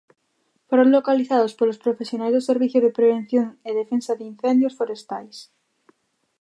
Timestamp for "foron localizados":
0.69-1.55